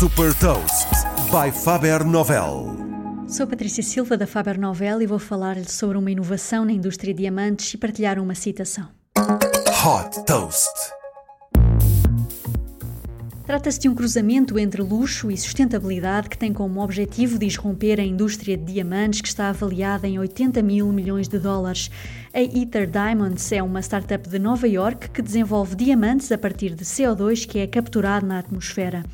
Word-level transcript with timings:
Super 0.00 0.32
Toast 0.36 0.88
by 1.30 1.52
Faber 1.52 2.02
Novel. 2.06 2.74
Sou 3.28 3.46
Patrícia 3.46 3.82
Silva 3.82 4.16
da 4.16 4.26
Faber 4.26 4.58
Novel 4.58 5.02
e 5.02 5.06
vou 5.06 5.18
falar-lhe 5.18 5.68
sobre 5.68 5.98
uma 5.98 6.10
inovação 6.10 6.64
na 6.64 6.72
indústria 6.72 7.12
de 7.12 7.20
diamantes 7.20 7.74
e 7.74 7.76
partilhar 7.76 8.18
uma 8.18 8.34
citação. 8.34 8.88
Hot 9.18 10.24
Toast. 10.24 10.99
Trata-se 13.50 13.80
de 13.80 13.88
um 13.88 13.96
cruzamento 13.96 14.56
entre 14.60 14.80
luxo 14.80 15.28
e 15.28 15.36
sustentabilidade 15.36 16.28
que 16.28 16.38
tem 16.38 16.52
como 16.52 16.80
objetivo 16.80 17.36
disromper 17.36 17.98
a 17.98 18.04
indústria 18.04 18.56
de 18.56 18.74
diamantes 18.74 19.20
que 19.20 19.26
está 19.26 19.48
avaliada 19.48 20.06
em 20.06 20.20
80 20.20 20.62
mil 20.62 20.92
milhões 20.92 21.26
de 21.26 21.36
dólares. 21.36 21.90
A 22.32 22.40
Ether 22.40 22.88
Diamonds 22.88 23.50
é 23.50 23.60
uma 23.60 23.80
startup 23.80 24.28
de 24.28 24.38
Nova 24.38 24.68
York 24.68 25.10
que 25.10 25.20
desenvolve 25.20 25.74
diamantes 25.74 26.30
a 26.30 26.38
partir 26.38 26.76
de 26.76 26.84
CO2 26.84 27.44
que 27.44 27.58
é 27.58 27.66
capturado 27.66 28.24
na 28.24 28.38
atmosfera. 28.38 29.04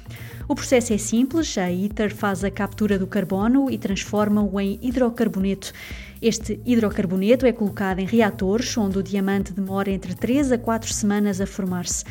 O 0.46 0.54
processo 0.54 0.92
é 0.92 0.98
simples, 0.98 1.56
a 1.56 1.72
ITER 1.72 2.14
faz 2.14 2.44
a 2.44 2.50
captura 2.50 2.98
do 2.98 3.06
carbono 3.06 3.70
e 3.70 3.78
transforma-o 3.78 4.60
em 4.60 4.78
hidrocarboneto. 4.82 5.72
Este 6.20 6.60
hidrocarboneto 6.66 7.46
é 7.46 7.52
colocado 7.52 8.00
em 8.00 8.06
reatores, 8.06 8.76
onde 8.76 8.98
o 8.98 9.02
diamante 9.02 9.52
demora 9.54 9.90
entre 9.90 10.14
3 10.14 10.52
a 10.52 10.58
4 10.58 10.92
semanas 10.92 11.40
a 11.40 11.46
formar-se. 11.46 12.04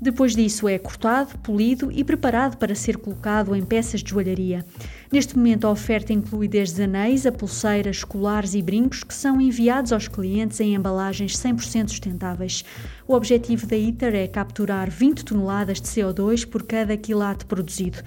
Depois 0.00 0.34
disso 0.34 0.66
é 0.66 0.78
cortado, 0.78 1.36
polido 1.40 1.92
e 1.92 2.02
preparado 2.02 2.56
para 2.56 2.74
ser 2.74 2.96
colocado 2.96 3.54
em 3.54 3.62
peças 3.62 4.02
de 4.02 4.10
joalharia. 4.10 4.64
Neste 5.12 5.36
momento 5.36 5.66
a 5.66 5.70
oferta 5.70 6.10
inclui 6.12 6.48
desde 6.48 6.82
anéis 6.82 7.26
a 7.26 7.32
pulseiras, 7.32 8.02
colares 8.02 8.54
e 8.54 8.62
brincos 8.62 9.04
que 9.04 9.12
são 9.12 9.40
enviados 9.40 9.92
aos 9.92 10.08
clientes 10.08 10.58
em 10.60 10.74
embalagens 10.74 11.36
100% 11.36 11.88
sustentáveis. 11.88 12.64
O 13.06 13.14
objetivo 13.14 13.66
da 13.66 13.76
ITER 13.76 14.14
é 14.14 14.26
capturar 14.26 14.88
20 14.88 15.24
toneladas 15.24 15.80
de 15.80 15.88
CO2 15.88 16.46
por 16.46 16.62
cada 16.62 16.96
quilate 16.96 17.44
produzido. 17.44 17.98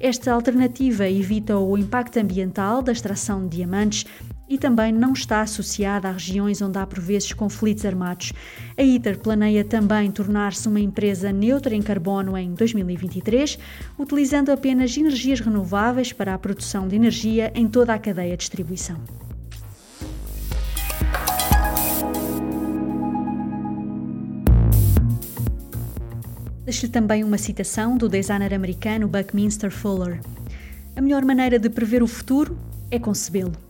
Esta 0.00 0.32
alternativa 0.32 1.08
evita 1.08 1.56
o 1.56 1.78
impacto 1.78 2.18
ambiental 2.18 2.82
da 2.82 2.90
extração 2.90 3.46
de 3.46 3.58
diamantes 3.58 4.04
e 4.48 4.58
também 4.58 4.92
não 4.92 5.12
está 5.12 5.40
associada 5.40 6.08
a 6.08 6.12
regiões 6.12 6.62
onde 6.62 6.78
há 6.78 6.86
por 6.86 7.00
vezes 7.00 7.32
conflitos 7.32 7.84
armados. 7.84 8.32
A 8.76 8.82
ITER 8.82 9.18
planeia 9.18 9.64
também 9.64 10.10
tornar-se 10.10 10.68
uma 10.68 10.80
empresa 10.80 11.32
neutra 11.32 11.74
em 11.74 11.82
carbono 11.82 12.36
em 12.36 12.54
2023, 12.54 13.58
utilizando 13.98 14.50
apenas 14.50 14.96
energias 14.96 15.40
renováveis 15.40 16.12
para 16.12 16.34
a 16.34 16.38
produção 16.38 16.86
de 16.86 16.96
energia 16.96 17.52
em 17.54 17.66
toda 17.68 17.94
a 17.94 17.98
cadeia 17.98 18.36
de 18.36 18.38
distribuição. 18.38 18.96
Deixo-lhe 26.64 26.90
também 26.90 27.22
uma 27.22 27.38
citação 27.38 27.96
do 27.96 28.08
designer 28.08 28.52
americano 28.52 29.06
Buckminster 29.06 29.70
Fuller. 29.70 30.20
A 30.96 31.00
melhor 31.00 31.24
maneira 31.24 31.60
de 31.60 31.70
prever 31.70 32.02
o 32.02 32.08
futuro 32.08 32.58
é 32.90 32.98
concebê-lo. 32.98 33.65